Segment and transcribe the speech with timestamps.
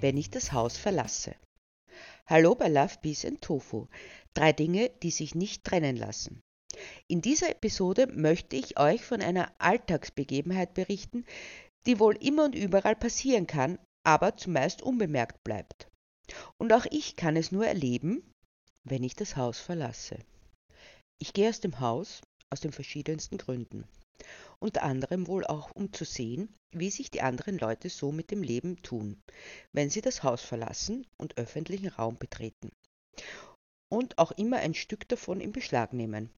[0.00, 1.34] wenn ich das Haus verlasse.
[2.26, 3.86] Hallo bei Love, Peace and Tofu.
[4.34, 6.40] Drei Dinge, die sich nicht trennen lassen.
[7.08, 11.24] In dieser Episode möchte ich euch von einer Alltagsbegebenheit berichten,
[11.86, 15.88] die wohl immer und überall passieren kann, aber zumeist unbemerkt bleibt.
[16.58, 18.22] Und auch ich kann es nur erleben,
[18.84, 20.18] wenn ich das Haus verlasse.
[21.18, 23.84] Ich gehe aus dem Haus aus den verschiedensten Gründen.
[24.58, 28.42] Unter anderem wohl auch, um zu sehen, wie sich die anderen Leute so mit dem
[28.42, 29.20] Leben tun,
[29.72, 32.70] wenn sie das Haus verlassen und öffentlichen Raum betreten.
[33.88, 36.30] Und auch immer ein Stück davon in Beschlag nehmen.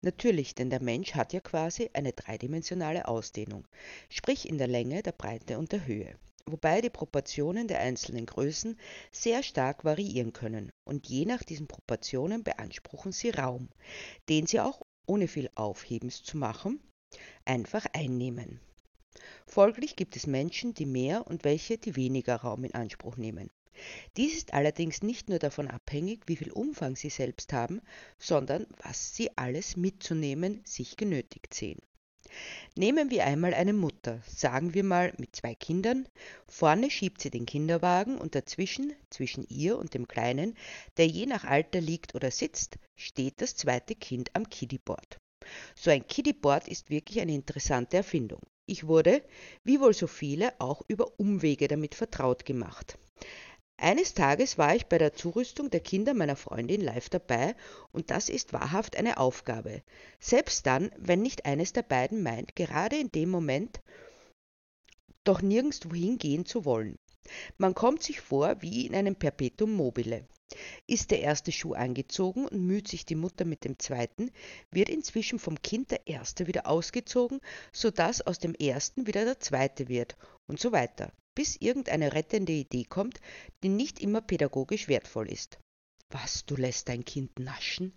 [0.00, 3.66] Natürlich, denn der Mensch hat ja quasi eine dreidimensionale Ausdehnung,
[4.08, 6.16] sprich in der Länge, der Breite und der Höhe
[6.48, 8.78] wobei die Proportionen der einzelnen Größen
[9.10, 13.68] sehr stark variieren können und je nach diesen Proportionen beanspruchen sie Raum,
[14.28, 16.80] den sie auch ohne viel Aufhebens zu machen
[17.44, 18.60] einfach einnehmen.
[19.46, 23.50] Folglich gibt es Menschen, die mehr und welche, die weniger Raum in Anspruch nehmen.
[24.16, 27.82] Dies ist allerdings nicht nur davon abhängig, wie viel Umfang sie selbst haben,
[28.18, 31.80] sondern was sie alles mitzunehmen sich genötigt sehen.
[32.74, 36.08] Nehmen wir einmal eine Mutter, sagen wir mal mit zwei Kindern.
[36.48, 40.56] Vorne schiebt sie den Kinderwagen und dazwischen, zwischen ihr und dem Kleinen,
[40.96, 45.20] der je nach Alter liegt oder sitzt, steht das zweite Kind am Kiddieboard.
[45.74, 48.40] So ein Kiddieboard ist wirklich eine interessante Erfindung.
[48.66, 49.22] Ich wurde,
[49.64, 52.98] wie wohl so viele, auch über Umwege damit vertraut gemacht.
[53.78, 57.54] Eines Tages war ich bei der Zurüstung der Kinder meiner Freundin live dabei
[57.92, 59.82] und das ist wahrhaft eine Aufgabe.
[60.18, 63.80] Selbst dann, wenn nicht eines der beiden meint, gerade in dem Moment
[65.24, 66.98] doch nirgendwohin gehen zu wollen.
[67.58, 70.26] Man kommt sich vor wie in einem Perpetuum mobile.
[70.86, 74.30] Ist der erste Schuh angezogen und müht sich die Mutter mit dem zweiten,
[74.70, 77.40] wird inzwischen vom Kind der erste wieder ausgezogen,
[77.72, 80.16] so dass aus dem ersten wieder der zweite wird
[80.46, 83.20] und so weiter bis irgendeine rettende Idee kommt,
[83.62, 85.58] die nicht immer pädagogisch wertvoll ist.
[86.10, 87.92] Was, du lässt dein Kind naschen?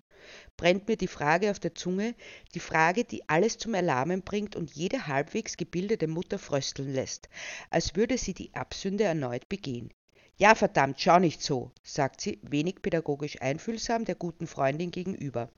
[0.57, 2.13] brennt mir die Frage auf der Zunge,
[2.53, 7.29] die Frage, die alles zum Erlahmen bringt und jede halbwegs gebildete Mutter frösteln lässt,
[7.69, 9.94] als würde sie die Absünde erneut begehen.
[10.41, 15.50] Ja, verdammt, schau nicht so, sagt sie, wenig pädagogisch einfühlsam der guten Freundin gegenüber.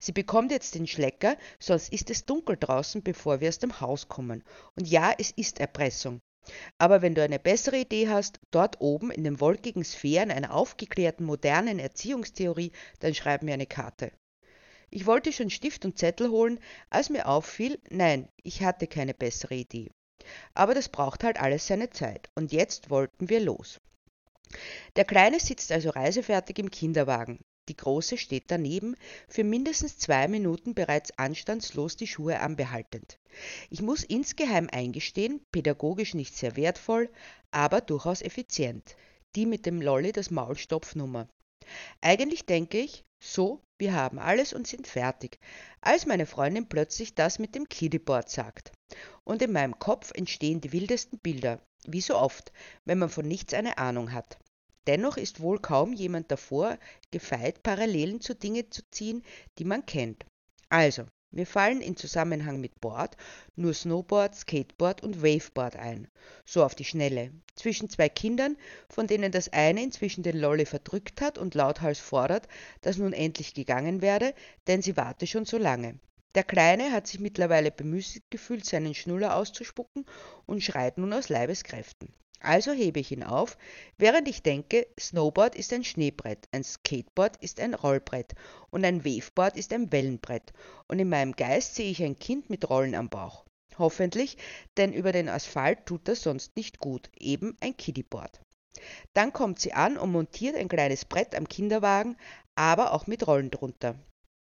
[0.00, 4.06] Sie bekommt jetzt den Schlecker, sonst ist es dunkel draußen, bevor wir aus dem Haus
[4.06, 4.44] kommen.
[4.76, 6.20] Und ja, es ist Erpressung.
[6.76, 11.24] Aber wenn du eine bessere Idee hast, dort oben in den wolkigen Sphären einer aufgeklärten
[11.24, 14.12] modernen Erziehungstheorie, dann schreib mir eine Karte.
[14.90, 16.60] Ich wollte schon Stift und Zettel holen,
[16.90, 19.90] als mir auffiel, nein, ich hatte keine bessere Idee.
[20.52, 23.80] Aber das braucht halt alles seine Zeit, und jetzt wollten wir los.
[24.96, 27.40] Der Kleine sitzt also reisefertig im Kinderwagen.
[27.68, 28.96] Die Große steht daneben,
[29.28, 33.18] für mindestens zwei Minuten bereits anstandslos die Schuhe anbehaltend.
[33.68, 37.10] Ich muss insgeheim eingestehen, pädagogisch nicht sehr wertvoll,
[37.50, 38.96] aber durchaus effizient.
[39.36, 41.28] Die mit dem Lolli das Maulstopfnummer.
[42.00, 45.38] Eigentlich denke ich, so, wir haben alles und sind fertig,
[45.80, 48.72] als meine Freundin plötzlich das mit dem Kiddieboard sagt.
[49.24, 52.52] Und in meinem Kopf entstehen die wildesten Bilder, wie so oft,
[52.84, 54.38] wenn man von nichts eine Ahnung hat.
[54.86, 56.78] Dennoch ist wohl kaum jemand davor
[57.10, 59.22] gefeit, Parallelen zu Dingen zu ziehen,
[59.58, 60.24] die man kennt.
[60.70, 63.16] Also, mir fallen in Zusammenhang mit Board
[63.56, 66.08] nur Snowboard, Skateboard und Waveboard ein,
[66.44, 68.56] so auf die Schnelle, zwischen zwei Kindern,
[68.88, 72.48] von denen das eine inzwischen den Lolli verdrückt hat und lauthals fordert,
[72.80, 74.34] dass nun endlich gegangen werde,
[74.66, 75.98] denn sie warte schon so lange.
[76.34, 80.04] Der Kleine hat sich mittlerweile bemüßigt gefühlt, seinen Schnuller auszuspucken
[80.46, 82.12] und schreit nun aus Leibeskräften.
[82.40, 83.58] Also hebe ich ihn auf,
[83.96, 88.34] während ich denke, Snowboard ist ein Schneebrett, ein Skateboard ist ein Rollbrett
[88.70, 90.52] und ein Waveboard ist ein Wellenbrett.
[90.86, 93.44] Und in meinem Geist sehe ich ein Kind mit Rollen am Bauch.
[93.76, 94.36] Hoffentlich,
[94.76, 98.40] denn über den Asphalt tut das sonst nicht gut, eben ein Kiddieboard.
[99.14, 102.16] Dann kommt sie an und montiert ein kleines Brett am Kinderwagen,
[102.54, 103.96] aber auch mit Rollen drunter.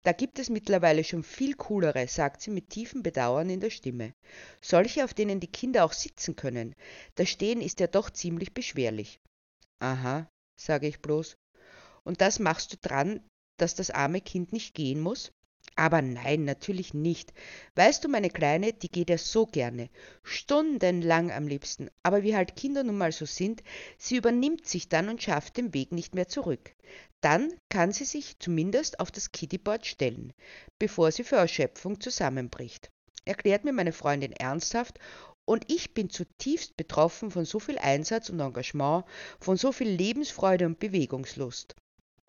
[0.05, 4.15] Da gibt es mittlerweile schon viel coolere, sagt sie mit tiefem Bedauern in der Stimme.
[4.61, 6.75] Solche, auf denen die Kinder auch sitzen können.
[7.15, 9.21] Das Stehen ist ja doch ziemlich beschwerlich.
[9.79, 10.29] Aha,
[10.61, 11.37] sage ich bloß.
[12.05, 13.21] Und das machst du dran,
[13.59, 15.31] dass das arme Kind nicht gehen muss?
[15.77, 17.33] Aber nein, natürlich nicht.
[17.77, 19.89] Weißt du, meine Kleine, die geht ja so gerne.
[20.23, 21.89] Stundenlang am liebsten.
[22.03, 23.63] Aber wie halt Kinder nun mal so sind,
[23.97, 26.75] sie übernimmt sich dann und schafft den Weg nicht mehr zurück.
[27.21, 30.33] Dann kann sie sich zumindest auf das Kiddieboard stellen,
[30.79, 32.91] bevor sie vor Erschöpfung zusammenbricht.
[33.25, 34.99] Erklärt mir meine Freundin ernsthaft
[35.45, 39.05] und ich bin zutiefst betroffen von so viel Einsatz und Engagement,
[39.41, 41.77] von so viel Lebensfreude und Bewegungslust.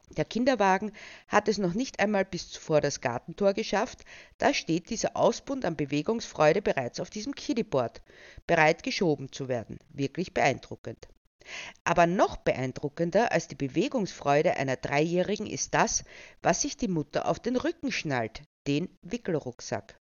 [0.09, 0.91] Der Kinderwagen
[1.27, 4.03] hat es noch nicht einmal bis vor das Gartentor geschafft,
[4.37, 8.01] da steht dieser Ausbund an Bewegungsfreude bereits auf diesem Kiddieboard,
[8.45, 9.79] bereit geschoben zu werden.
[9.89, 11.07] Wirklich beeindruckend.
[11.83, 16.03] Aber noch beeindruckender als die Bewegungsfreude einer Dreijährigen ist das,
[16.41, 19.99] was sich die Mutter auf den Rücken schnallt, den Wickelrucksack.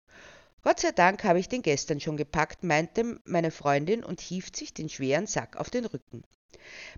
[0.62, 4.74] Gott sei Dank habe ich den gestern schon gepackt, meinte meine Freundin und hieft sich
[4.74, 6.24] den schweren Sack auf den Rücken.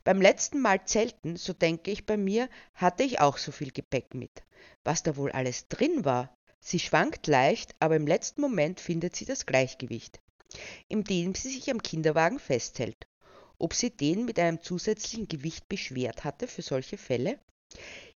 [0.05, 4.15] Beim letzten Mal Zelten, so denke ich bei mir, hatte ich auch so viel Gepäck
[4.15, 4.43] mit.
[4.85, 6.37] Was da wohl alles drin war?
[6.61, 10.21] Sie schwankt leicht, aber im letzten Moment findet sie das Gleichgewicht,
[10.89, 13.07] indem sie sich am Kinderwagen festhält.
[13.59, 17.39] Ob sie den mit einem zusätzlichen Gewicht beschwert hatte für solche Fälle?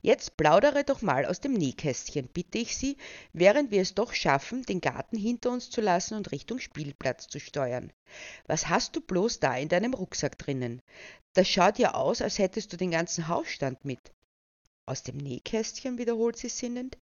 [0.04, 2.96] Jetzt plaudere doch mal aus dem Nähkästchen, bitte ich Sie,
[3.32, 7.38] während wir es doch schaffen, den Garten hinter uns zu lassen und Richtung Spielplatz zu
[7.38, 7.92] steuern.
[8.48, 10.82] Was hast du bloß da in deinem Rucksack drinnen?
[11.34, 14.12] Das schaut ja aus, als hättest du den ganzen Hausstand mit.
[14.86, 16.98] Aus dem Nähkästchen, wiederholt sie sinnend.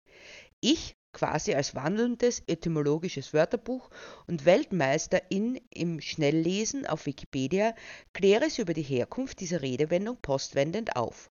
[0.61, 3.91] Ich, quasi als wandelndes etymologisches Wörterbuch
[4.27, 7.77] und Weltmeisterin im Schnelllesen auf Wikipedia,
[8.13, 11.31] kläre sie über die Herkunft dieser Redewendung postwendend auf.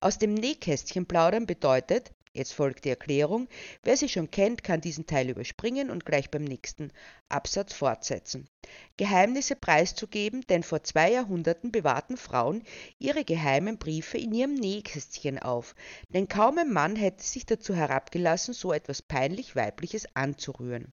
[0.00, 3.48] Aus dem Nähkästchen plaudern bedeutet, jetzt folgt die Erklärung,
[3.82, 6.92] wer sie schon kennt, kann diesen Teil überspringen und gleich beim nächsten
[7.28, 8.48] Absatz fortsetzen.
[8.96, 12.62] Geheimnisse preiszugeben, denn vor zwei Jahrhunderten bewahrten Frauen
[12.98, 15.74] ihre geheimen Briefe in ihrem Nähkästchen auf,
[16.10, 20.92] denn kaum ein Mann hätte sich dazu herabgelassen, so etwas peinlich Weibliches anzurühren.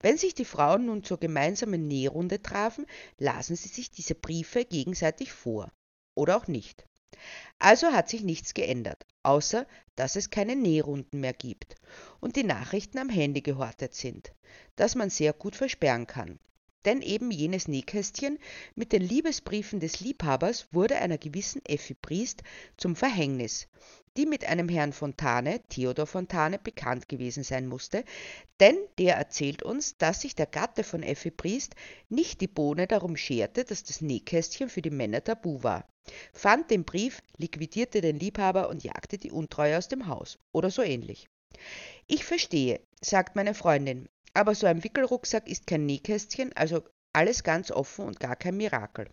[0.00, 2.86] Wenn sich die Frauen nun zur gemeinsamen Nährunde trafen,
[3.18, 5.72] lasen sie sich diese Briefe gegenseitig vor.
[6.14, 6.86] Oder auch nicht.
[7.58, 11.74] Also hat sich nichts geändert, außer dass es keine Nährunden mehr gibt
[12.20, 14.32] und die Nachrichten am Handy gehortet sind,
[14.76, 16.38] das man sehr gut versperren kann.
[16.84, 18.38] Denn eben jenes Nähkästchen
[18.74, 22.42] mit den Liebesbriefen des Liebhabers wurde einer gewissen Effi Priest
[22.76, 23.66] zum Verhängnis,
[24.16, 28.04] die mit einem Herrn Fontane, Theodor Fontane, bekannt gewesen sein musste,
[28.60, 31.74] denn der erzählt uns, dass sich der Gatte von Effi Priest
[32.08, 35.88] nicht die Bohne darum scherte, dass das Nähkästchen für die Männer tabu war,
[36.32, 40.38] fand den Brief, liquidierte den Liebhaber und jagte die Untreue aus dem Haus.
[40.52, 41.28] Oder so ähnlich.
[42.06, 47.70] Ich verstehe, sagt meine Freundin, aber so ein Wickelrucksack ist kein Nähkästchen, also alles ganz
[47.70, 49.08] offen und gar kein Mirakel.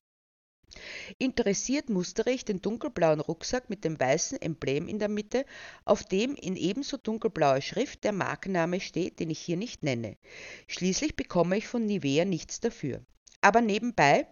[1.20, 5.46] Interessiert mustere ich den dunkelblauen Rucksack mit dem weißen Emblem in der Mitte,
[5.86, 10.18] auf dem in ebenso dunkelblauer Schrift der Markenname steht, den ich hier nicht nenne.
[10.68, 13.06] Schließlich bekomme ich von Nivea nichts dafür.
[13.44, 14.26] Aber nebenbei,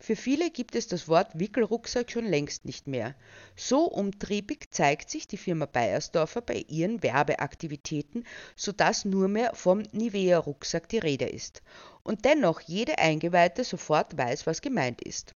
[0.00, 3.14] für viele gibt es das Wort Wickelrucksack schon längst nicht mehr.
[3.56, 8.24] So umtriebig zeigt sich die Firma Beiersdorfer bei ihren Werbeaktivitäten,
[8.56, 11.62] sodass nur mehr vom Nivea-Rucksack die Rede ist.
[12.04, 15.34] Und dennoch jede Eingeweihte sofort weiß, was gemeint ist.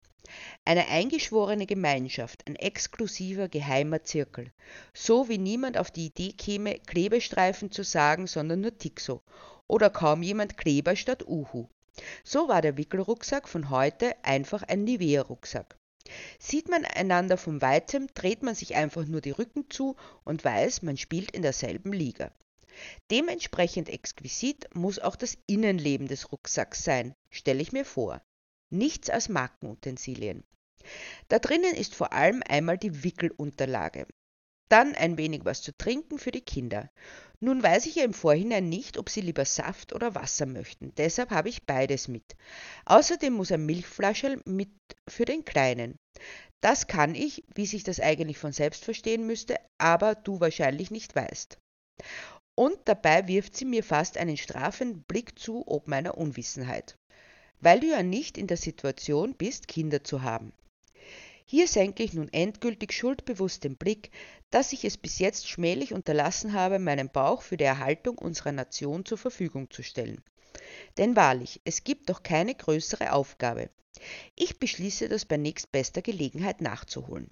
[0.64, 4.52] Eine eingeschworene Gemeinschaft, ein exklusiver geheimer Zirkel.
[4.94, 9.20] So wie niemand auf die Idee käme, Klebestreifen zu sagen, sondern nur Tixo.
[9.66, 11.66] Oder kaum jemand Kleber statt Uhu.
[12.24, 15.78] So war der Wickelrucksack von heute einfach ein Nivea-Rucksack.
[16.38, 20.82] Sieht man einander von weitem, dreht man sich einfach nur die Rücken zu und weiß,
[20.82, 22.30] man spielt in derselben Liga.
[23.10, 28.20] Dementsprechend exquisit muss auch das Innenleben des Rucksacks sein, stelle ich mir vor
[28.70, 30.44] nichts als Markenutensilien.
[31.28, 34.06] Da drinnen ist vor allem einmal die Wickelunterlage.
[34.68, 36.90] Dann ein wenig was zu trinken für die Kinder.
[37.40, 40.94] Nun weiß ich ja im Vorhinein nicht, ob sie lieber Saft oder Wasser möchten.
[40.96, 42.36] Deshalb habe ich beides mit.
[42.84, 44.70] Außerdem muss ein Milchflascherl mit
[45.08, 45.96] für den Kleinen.
[46.60, 51.14] Das kann ich, wie sich das eigentlich von selbst verstehen müsste, aber du wahrscheinlich nicht
[51.14, 51.58] weißt.
[52.54, 56.96] Und dabei wirft sie mir fast einen strafenden Blick zu ob meiner Unwissenheit
[57.60, 60.52] weil du ja nicht in der Situation bist, Kinder zu haben.
[61.48, 64.10] Hier senke ich nun endgültig schuldbewusst den Blick,
[64.50, 69.04] dass ich es bis jetzt schmählich unterlassen habe, meinen Bauch für die Erhaltung unserer Nation
[69.04, 70.24] zur Verfügung zu stellen.
[70.98, 73.70] Denn wahrlich, es gibt doch keine größere Aufgabe.
[74.34, 77.30] Ich beschließe, das bei nächstbester Gelegenheit nachzuholen.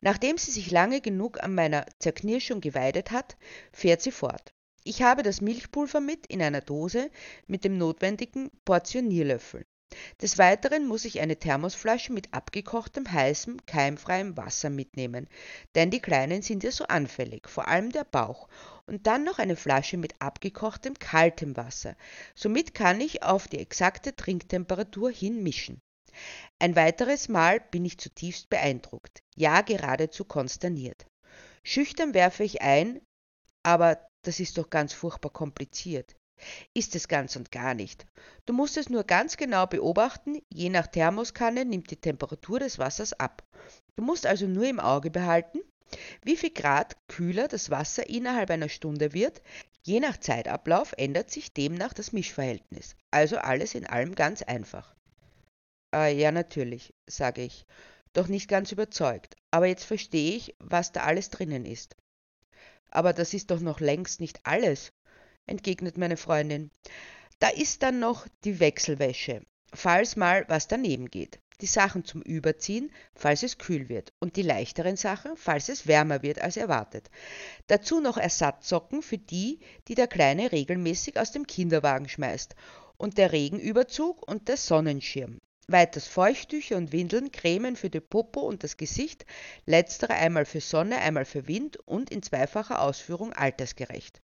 [0.00, 3.36] Nachdem sie sich lange genug an meiner Zerknirschung geweidet hat,
[3.72, 4.52] fährt sie fort.
[4.84, 7.10] Ich habe das Milchpulver mit in einer Dose
[7.48, 9.66] mit dem notwendigen Portionierlöffel.
[10.22, 15.28] Des Weiteren muss ich eine Thermosflasche mit abgekochtem, heißem, keimfreiem Wasser mitnehmen,
[15.74, 18.48] denn die Kleinen sind ja so anfällig, vor allem der Bauch,
[18.86, 21.96] und dann noch eine Flasche mit abgekochtem, kaltem Wasser.
[22.34, 25.80] Somit kann ich auf die exakte Trinktemperatur hin mischen.
[26.58, 31.06] Ein weiteres Mal bin ich zutiefst beeindruckt, ja geradezu konsterniert.
[31.62, 33.02] Schüchtern werfe ich ein,
[33.62, 36.16] aber das ist doch ganz furchtbar kompliziert.
[36.74, 38.06] Ist es ganz und gar nicht.
[38.44, 43.12] Du musst es nur ganz genau beobachten, je nach Thermoskanne nimmt die Temperatur des Wassers
[43.14, 43.42] ab.
[43.96, 45.60] Du musst also nur im Auge behalten,
[46.22, 49.42] wie viel Grad kühler das Wasser innerhalb einer Stunde wird.
[49.82, 52.96] Je nach Zeitablauf ändert sich demnach das Mischverhältnis.
[53.10, 54.94] Also alles in allem ganz einfach.
[55.94, 57.66] Äh, ja, natürlich, sage ich.
[58.12, 59.36] doch nicht ganz überzeugt.
[59.50, 61.96] Aber jetzt verstehe ich, was da alles drinnen ist.
[62.90, 64.92] Aber das ist doch noch längst nicht alles,
[65.46, 66.70] entgegnet meine Freundin.
[67.38, 71.38] Da ist dann noch die Wechselwäsche, falls mal was daneben geht.
[71.62, 74.12] Die Sachen zum Überziehen, falls es kühl wird.
[74.18, 77.10] Und die leichteren Sachen, falls es wärmer wird als erwartet.
[77.66, 82.54] Dazu noch Ersatzsocken für die, die der Kleine regelmäßig aus dem Kinderwagen schmeißt.
[82.98, 85.38] Und der Regenüberzug und der Sonnenschirm.
[85.68, 89.26] Weiters Feuchttücher und Windeln, Cremen für die Popo und das Gesicht,
[89.64, 94.20] letztere einmal für Sonne, einmal für Wind und in zweifacher Ausführung altersgerecht.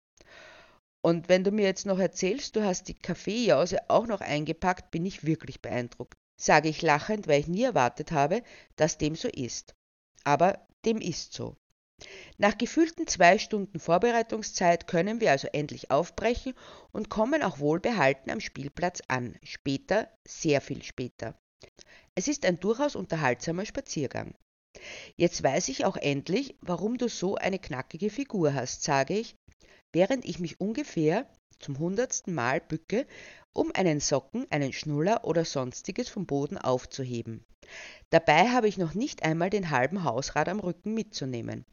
[1.02, 5.06] Und wenn du mir jetzt noch erzählst, du hast die Kaffeejause auch noch eingepackt, bin
[5.06, 8.42] ich wirklich beeindruckt, sage ich lachend, weil ich nie erwartet habe,
[8.76, 9.74] dass dem so ist.
[10.24, 11.56] Aber dem ist so.
[12.38, 16.54] Nach gefühlten zwei Stunden Vorbereitungszeit können wir also endlich aufbrechen
[16.92, 19.36] und kommen auch wohlbehalten am Spielplatz an.
[19.42, 21.38] Später, sehr viel später.
[22.14, 24.34] Es ist ein durchaus unterhaltsamer Spaziergang.
[25.16, 29.36] Jetzt weiß ich auch endlich, warum du so eine knackige Figur hast, sage ich,
[29.92, 31.26] während ich mich ungefähr
[31.58, 33.06] zum hundertsten Mal bücke,
[33.52, 37.44] um einen Socken, einen Schnuller oder sonstiges vom Boden aufzuheben.
[38.10, 41.64] Dabei habe ich noch nicht einmal den halben Hausrat am Rücken mitzunehmen.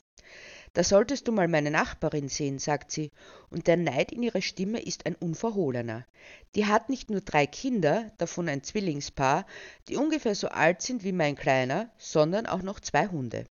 [0.74, 3.12] Da solltest du mal meine Nachbarin sehen, sagt sie,
[3.50, 6.06] und der Neid in ihrer Stimme ist ein unverhohlener.
[6.54, 9.46] Die hat nicht nur drei Kinder, davon ein Zwillingspaar,
[9.88, 13.46] die ungefähr so alt sind wie mein Kleiner, sondern auch noch zwei Hunde.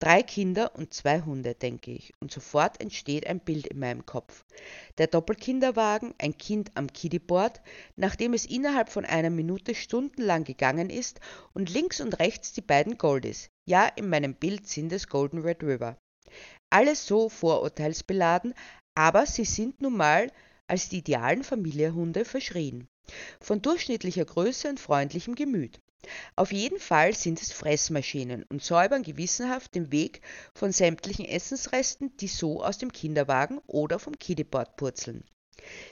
[0.00, 4.44] Drei Kinder und zwei Hunde, denke ich, und sofort entsteht ein Bild in meinem Kopf.
[4.96, 7.60] Der Doppelkinderwagen, ein Kind am Kiddyboard,
[7.96, 11.18] nachdem es innerhalb von einer Minute stundenlang gegangen ist,
[11.52, 13.50] und links und rechts die beiden Goldies.
[13.64, 15.98] Ja, in meinem Bild sind es Golden Red River.
[16.70, 18.54] Alles so vorurteilsbeladen,
[18.94, 20.30] aber sie sind nun mal
[20.68, 22.86] als die idealen Familienhunde verschrien.
[23.40, 25.80] Von durchschnittlicher Größe und freundlichem Gemüt.
[26.36, 30.20] Auf jeden Fall sind es Fressmaschinen und säubern gewissenhaft den Weg
[30.54, 35.24] von sämtlichen Essensresten, die so aus dem Kinderwagen oder vom Kiddyboard purzeln.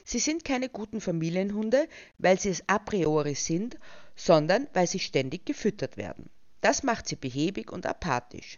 [0.04, 3.78] Sie sind keine guten Familienhunde, weil sie es a priori sind,
[4.14, 6.30] sondern weil sie ständig gefüttert werden.
[6.60, 8.56] Das macht sie behäbig und apathisch.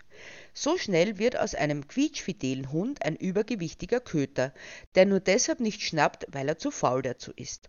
[0.54, 4.54] So schnell wird aus einem quietschfidelen Hund ein übergewichtiger Köter,
[4.94, 7.68] der nur deshalb nicht schnappt, weil er zu faul dazu ist.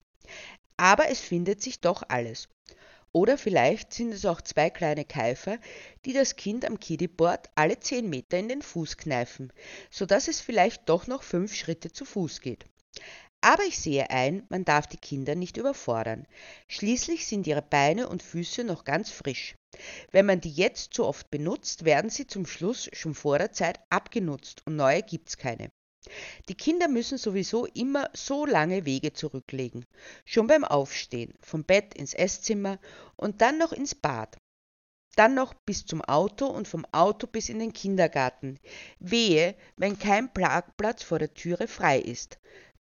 [0.77, 2.48] Aber es findet sich doch alles.
[3.12, 5.58] Oder vielleicht sind es auch zwei kleine Keifer,
[6.06, 9.51] die das Kind am Kiddyboard alle zehn Meter in den Fuß kneifen,
[9.89, 12.66] so dass es vielleicht doch noch fünf Schritte zu Fuß geht.
[13.42, 16.28] Aber ich sehe ein, man darf die Kinder nicht überfordern.
[16.68, 19.56] Schließlich sind ihre Beine und Füße noch ganz frisch.
[20.12, 23.80] Wenn man die jetzt zu oft benutzt, werden sie zum Schluss schon vor der Zeit
[23.89, 25.70] abgenutzt und neue gibt's keine.
[26.48, 29.86] Die Kinder müssen sowieso immer so lange Wege zurücklegen,
[30.25, 32.79] schon beim Aufstehen, vom Bett ins Esszimmer
[33.15, 34.38] und dann noch ins Bad.
[35.15, 38.60] Dann noch bis zum Auto und vom Auto bis in den Kindergarten.
[39.00, 42.39] Wehe, wenn kein Parkplatz vor der Türe frei ist.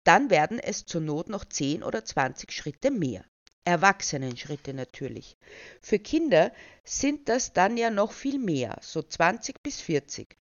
[0.04, 3.25] Dann werden es zur Not noch zehn oder zwanzig Schritte mehr.
[3.66, 5.38] Erwachsenenschritte natürlich.
[5.82, 10.38] Für Kinder sind das dann ja noch viel mehr, so 20 bis 40.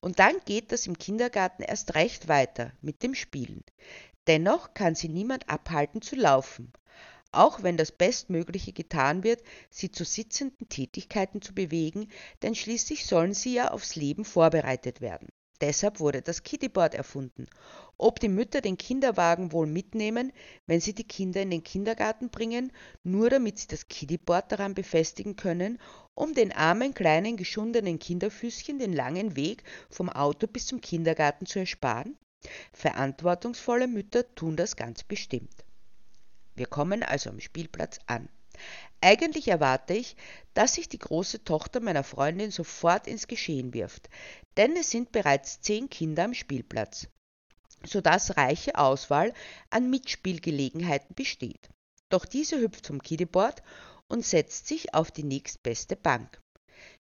[0.00, 3.64] Und dann geht das im Kindergarten erst recht weiter mit dem Spielen.
[4.26, 6.72] Dennoch kann sie niemand abhalten zu laufen,
[7.32, 12.08] auch wenn das Bestmögliche getan wird, sie zu sitzenden Tätigkeiten zu bewegen,
[12.42, 15.28] denn schließlich sollen sie ja aufs Leben vorbereitet werden.
[15.60, 17.46] Deshalb wurde das Kittyboard erfunden.
[17.96, 20.32] Ob die Mütter den Kinderwagen wohl mitnehmen,
[20.66, 22.72] wenn sie die Kinder in den Kindergarten bringen,
[23.04, 25.78] nur damit sie das Kittyboard daran befestigen können,
[26.14, 31.58] um den armen kleinen geschundenen Kinderfüßchen den langen Weg vom Auto bis zum Kindergarten zu
[31.58, 32.18] ersparen?
[32.72, 35.64] Verantwortungsvolle Mütter tun das ganz bestimmt.
[36.54, 38.28] Wir kommen also am Spielplatz an.
[39.00, 40.16] Eigentlich erwarte ich,
[40.54, 44.08] dass sich die große Tochter meiner Freundin sofort ins Geschehen wirft,
[44.56, 47.08] denn es sind bereits zehn Kinder am Spielplatz,
[47.84, 49.32] sodass reiche Auswahl
[49.70, 51.68] an Mitspielgelegenheiten besteht.
[52.08, 53.62] Doch diese hüpft vom Kiddyboard
[54.08, 56.40] und setzt sich auf die nächstbeste Bank.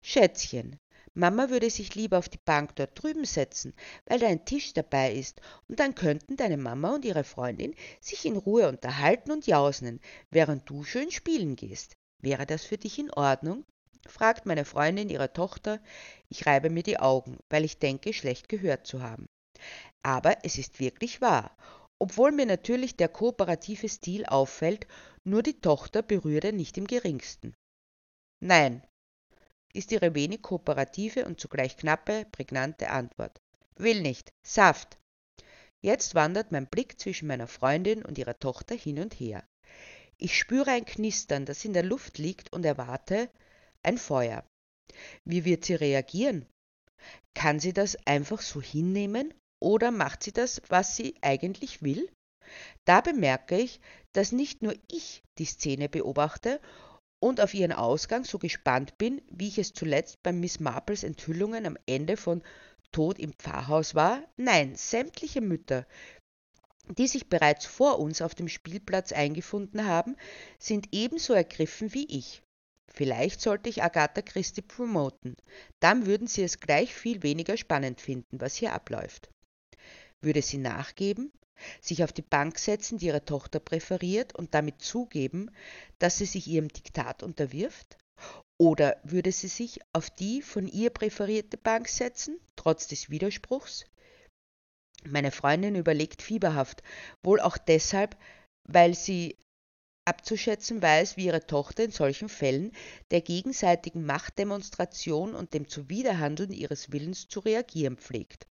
[0.01, 0.77] Schätzchen,
[1.17, 3.73] Mama würde sich lieber auf die Bank dort drüben setzen,
[4.05, 8.25] weil da ein Tisch dabei ist, und dann könnten deine Mama und ihre Freundin sich
[8.25, 11.95] in Ruhe unterhalten und jausnen, während du schön spielen gehst.
[12.21, 13.65] Wäre das für dich in Ordnung?
[14.07, 15.81] fragt meine Freundin ihre Tochter.
[16.27, 19.27] Ich reibe mir die Augen, weil ich denke, schlecht gehört zu haben.
[20.03, 21.55] Aber es ist wirklich wahr.
[21.97, 24.85] Obwohl mir natürlich der kooperative Stil auffällt,
[25.23, 27.55] nur die Tochter berührt er nicht im geringsten.
[28.41, 28.85] Nein,
[29.75, 33.39] ist ihre wenig kooperative und zugleich knappe, prägnante Antwort.
[33.77, 34.31] Will nicht.
[34.45, 34.97] Saft.
[35.81, 39.43] Jetzt wandert mein Blick zwischen meiner Freundin und ihrer Tochter hin und her.
[40.17, 43.29] Ich spüre ein Knistern, das in der Luft liegt und erwarte
[43.83, 44.43] ein Feuer.
[45.25, 46.45] Wie wird sie reagieren?
[47.33, 52.09] Kann sie das einfach so hinnehmen oder macht sie das, was sie eigentlich will?
[52.85, 53.81] Da bemerke ich,
[54.13, 56.61] dass nicht nur ich die Szene beobachte
[57.19, 61.65] und auf ihren Ausgang so gespannt bin, wie ich es zuletzt bei Miss Marples Enthüllungen
[61.65, 62.43] am Ende von
[62.91, 64.23] Tod im Pfarrhaus war.
[64.37, 65.85] Nein, sämtliche Mütter,
[66.97, 70.15] die sich bereits vor uns auf dem Spielplatz eingefunden haben,
[70.59, 72.43] sind ebenso ergriffen wie ich.
[72.87, 75.35] Vielleicht sollte ich Agatha Christie promoten,
[75.81, 79.29] dann würden sie es gleich viel weniger spannend finden, was hier abläuft.
[80.21, 81.33] Würde sie nachgeben,
[81.81, 85.51] sich auf die Bank setzen, die ihre Tochter präferiert und damit zugeben,
[85.99, 87.97] dass sie sich ihrem Diktat unterwirft?
[88.57, 93.85] Oder würde sie sich auf die von ihr präferierte Bank setzen, trotz des Widerspruchs?
[95.05, 96.81] Meine Freundin überlegt fieberhaft,
[97.21, 98.17] wohl auch deshalb,
[98.63, 99.37] weil sie
[100.05, 102.71] abzuschätzen weiß, wie ihre Tochter in solchen Fällen
[103.11, 108.47] der gegenseitigen Machtdemonstration und dem Zuwiderhandeln ihres Willens zu reagieren pflegt.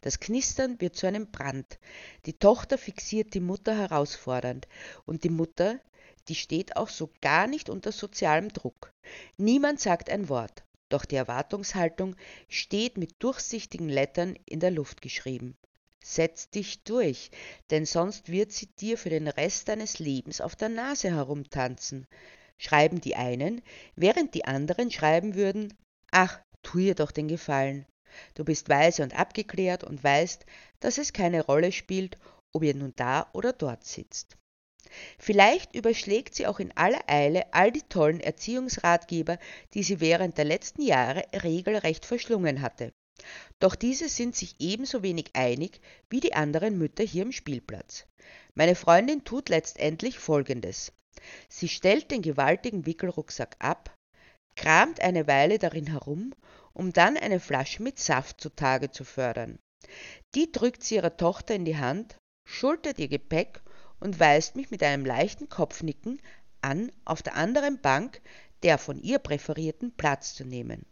[0.00, 1.78] Das Knistern wird zu einem Brand.
[2.26, 4.68] Die Tochter fixiert die Mutter herausfordernd,
[5.06, 5.80] und die Mutter,
[6.28, 8.92] die steht auch so gar nicht unter sozialem Druck.
[9.36, 12.16] Niemand sagt ein Wort, doch die Erwartungshaltung
[12.48, 15.56] steht mit durchsichtigen Lettern in der Luft geschrieben.
[16.02, 17.30] Setz dich durch,
[17.70, 22.06] denn sonst wird sie dir für den Rest deines Lebens auf der Nase herumtanzen.
[22.56, 23.62] Schreiben die einen,
[23.94, 25.74] während die anderen schreiben würden,
[26.10, 27.86] ach, tu ihr doch den Gefallen.
[28.34, 30.44] Du bist weise und abgeklärt und weißt,
[30.80, 32.18] dass es keine Rolle spielt,
[32.52, 34.36] ob ihr nun da oder dort sitzt.
[35.18, 39.38] Vielleicht überschlägt sie auch in aller Eile all die tollen Erziehungsratgeber,
[39.74, 42.92] die sie während der letzten Jahre regelrecht verschlungen hatte.
[43.58, 48.06] Doch diese sind sich ebenso wenig einig wie die anderen Mütter hier im Spielplatz.
[48.54, 50.92] Meine Freundin tut letztendlich Folgendes.
[51.48, 53.94] Sie stellt den gewaltigen Wickelrucksack ab,
[54.54, 56.32] kramt eine Weile darin herum
[56.78, 59.58] um dann eine Flasche mit Saft zutage zu fördern.
[60.34, 63.60] Die drückt sie ihrer Tochter in die Hand, schultert ihr Gepäck
[64.00, 66.22] und weist mich mit einem leichten Kopfnicken
[66.62, 68.22] an, auf der anderen Bank
[68.62, 70.86] der von ihr präferierten Platz zu nehmen.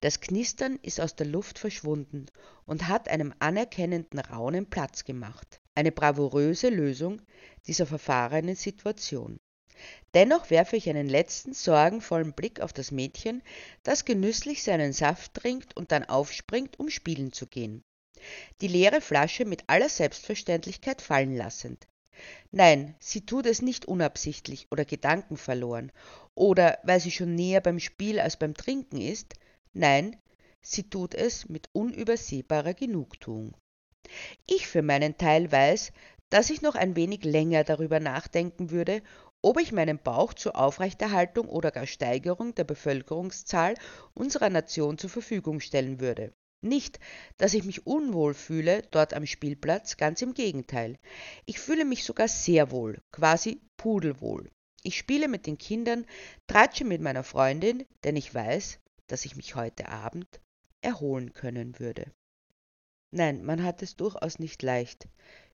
[0.00, 2.26] Das Knistern ist aus der Luft verschwunden
[2.64, 5.60] und hat einem anerkennenden Raunen Platz gemacht.
[5.74, 7.20] Eine bravouröse Lösung
[7.66, 9.38] dieser verfahrenen Situation.
[10.14, 13.42] Dennoch werfe ich einen letzten sorgenvollen Blick auf das Mädchen,
[13.82, 17.82] das genüsslich seinen Saft trinkt und dann aufspringt, um spielen zu gehen.
[18.60, 21.86] Die leere Flasche mit aller Selbstverständlichkeit fallen lassend.
[22.50, 25.90] Nein, sie tut es nicht unabsichtlich oder gedankenverloren
[26.34, 29.34] oder weil sie schon näher beim Spiel als beim Trinken ist.
[29.72, 30.16] Nein,
[30.60, 33.56] sie tut es mit unübersehbarer Genugtuung.
[34.46, 35.92] Ich für meinen Teil weiß,
[36.28, 39.02] dass ich noch ein wenig länger darüber nachdenken würde,
[39.42, 43.74] ob ich meinen Bauch zur Aufrechterhaltung oder gar Steigerung der Bevölkerungszahl
[44.14, 46.32] unserer Nation zur Verfügung stellen würde.
[46.62, 47.00] Nicht,
[47.38, 50.98] dass ich mich unwohl fühle dort am Spielplatz, ganz im Gegenteil.
[51.46, 54.50] Ich fühle mich sogar sehr wohl, quasi pudelwohl.
[54.82, 56.06] Ich spiele mit den Kindern,
[56.46, 60.40] tratsche mit meiner Freundin, denn ich weiß, dass ich mich heute Abend
[60.82, 62.12] erholen können würde.
[63.10, 65.08] Nein, man hat es durchaus nicht leicht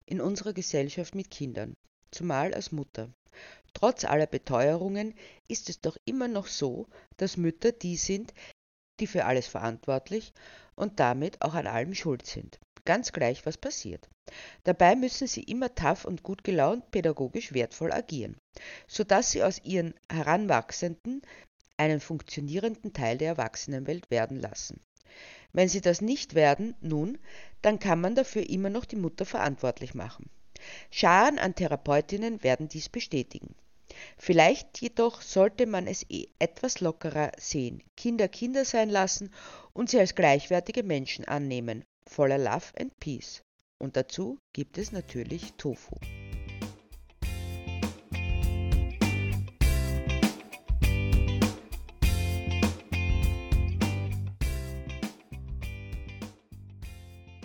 [0.04, 1.74] in unserer Gesellschaft mit Kindern,
[2.10, 3.12] zumal als Mutter.
[3.78, 5.12] Trotz aller Beteuerungen
[5.48, 6.86] ist es doch immer noch so,
[7.18, 8.32] dass Mütter die sind,
[9.00, 10.32] die für alles verantwortlich
[10.76, 12.58] und damit auch an allem schuld sind.
[12.86, 14.08] Ganz gleich, was passiert.
[14.64, 18.38] Dabei müssen sie immer tough und gut gelaunt pädagogisch wertvoll agieren,
[18.86, 21.20] sodass sie aus ihren Heranwachsenden
[21.76, 24.80] einen funktionierenden Teil der Erwachsenenwelt werden lassen.
[25.52, 27.18] Wenn sie das nicht werden, nun,
[27.60, 30.30] dann kann man dafür immer noch die Mutter verantwortlich machen.
[30.90, 33.54] Scharen an Therapeutinnen werden dies bestätigen.
[34.18, 39.30] Vielleicht jedoch sollte man es eh etwas lockerer sehen, Kinder Kinder sein lassen
[39.72, 43.42] und sie als gleichwertige Menschen annehmen, voller Love and Peace.
[43.78, 45.96] Und dazu gibt es natürlich Tofu.